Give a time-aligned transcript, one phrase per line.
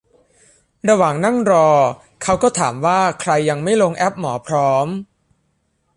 [0.89, 1.69] ระหว่างนั่งรอ
[2.23, 4.87] เขาก็ถามว่าใครยังไม่ลงแอปหมอพร้อม